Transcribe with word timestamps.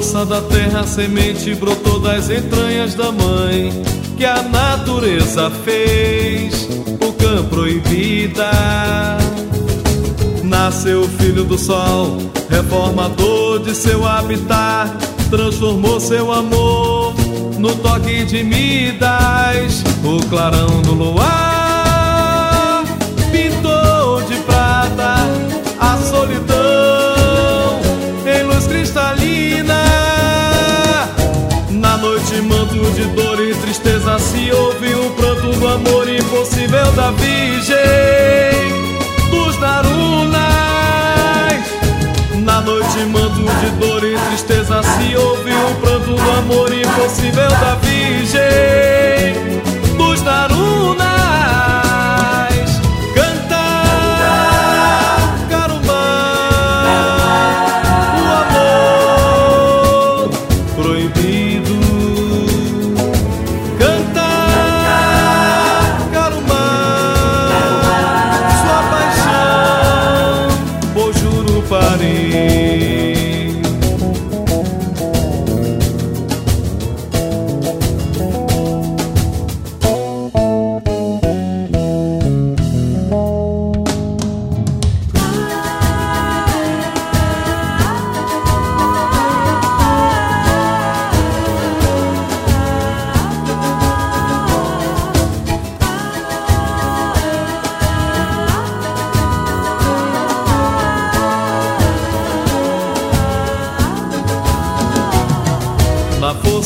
força 0.00 0.24
da 0.24 0.40
terra 0.40 0.80
a 0.80 0.86
semente 0.86 1.54
brotou 1.54 2.00
das 2.00 2.30
entranhas 2.30 2.94
da 2.94 3.12
mãe 3.12 3.70
que 4.16 4.24
a 4.24 4.42
natureza 4.42 5.50
fez 5.62 6.66
o 7.06 7.12
cã 7.12 7.44
proibida. 7.44 8.50
Nasceu 10.42 11.02
o 11.02 11.08
filho 11.08 11.44
do 11.44 11.58
sol, 11.58 12.16
reformador 12.48 13.58
de 13.60 13.74
seu 13.74 14.06
habitat, 14.06 14.90
transformou 15.28 16.00
seu 16.00 16.32
amor 16.32 17.14
no 17.58 17.74
toque 17.76 18.24
de 18.24 18.42
Midas, 18.42 19.84
o 20.02 20.26
clarão 20.30 20.80
do 20.80 20.94
luar 20.94 21.59
de 32.94 33.04
dor 33.06 33.40
e 33.40 33.54
tristeza, 33.54 34.18
se 34.18 34.50
ouve 34.52 34.94
o 34.94 35.10
pranto 35.10 35.52
do 35.58 35.68
amor 35.68 36.08
impossível 36.08 36.90
da 36.92 37.10
Virgem 37.12 37.76
dos 39.30 39.56
Darunas. 39.56 40.40
Na 42.44 42.60
noite, 42.60 42.98
manto 43.06 43.44
de 43.60 43.70
dor 43.78 44.04
e 44.04 44.16
tristeza, 44.28 44.82
se 44.82 45.16
ouve 45.16 45.52
o 45.52 45.74
pranto 45.80 46.14
do 46.14 46.30
amor 46.38 46.72
impossível 46.72 47.48
da 47.48 47.74
Virgem 47.76 48.40
dos 49.96 50.22
Darunas. 50.22 50.69
Jurupari. 72.30 72.89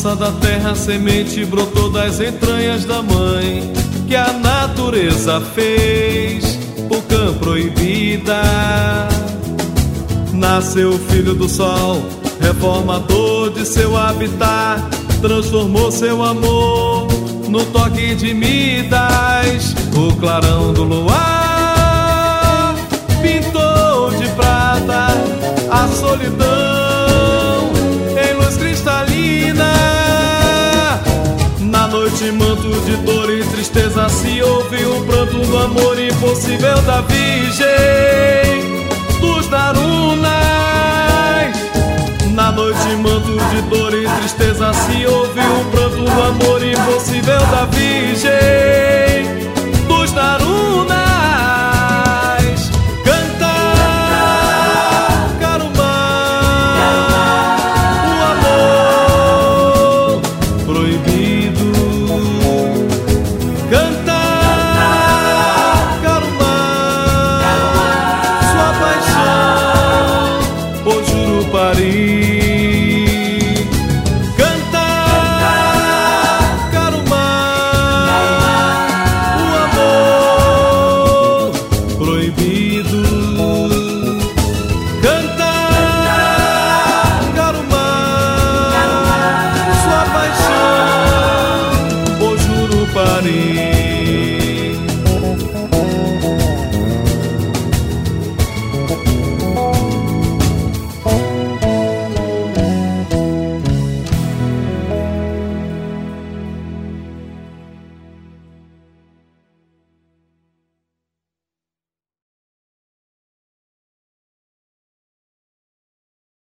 Força 0.00 0.16
da 0.16 0.32
terra 0.32 0.70
a 0.70 0.74
semente 0.74 1.44
brotou 1.44 1.90
das 1.90 2.20
entranhas 2.20 2.86
da 2.86 3.02
mãe 3.02 3.70
que 4.08 4.16
a 4.16 4.32
natureza 4.32 5.40
fez 5.54 6.58
o 6.88 7.02
cã 7.02 7.34
proibida. 7.34 8.40
Nasceu 10.32 10.98
filho 11.10 11.34
do 11.34 11.46
sol, 11.46 12.02
reformador 12.40 13.50
de 13.50 13.66
seu 13.66 13.94
habitat, 13.94 14.82
transformou 15.20 15.92
seu 15.92 16.22
amor 16.22 17.06
no 17.48 17.62
toque 17.66 18.14
de 18.14 18.32
Midas, 18.32 19.74
o 19.94 20.16
clarão 20.16 20.72
do 20.72 20.82
luar 20.82 21.39
noite, 31.90 32.30
manto 32.30 32.70
de 32.84 32.96
dor 32.98 33.28
e 33.30 33.44
tristeza, 33.44 34.08
se 34.08 34.40
ouve 34.42 34.84
o 34.84 35.04
pranto 35.04 35.38
do 35.38 35.58
amor 35.58 35.98
impossível 35.98 36.80
da 36.82 37.00
Virgem 37.02 37.66
dos 39.20 39.48
Darunas. 39.48 40.30
Na 42.32 42.52
noite, 42.52 42.88
manto 42.96 43.36
de 43.50 43.62
dor 43.62 43.92
e 43.92 44.08
tristeza, 44.20 44.72
se 44.72 45.04
ouve 45.06 45.40
o 45.40 45.64
pranto 45.70 46.04
do 46.04 46.22
amor 46.22 46.62
impossível 46.64 47.40
da 47.46 47.64
Virgem. 47.66 48.59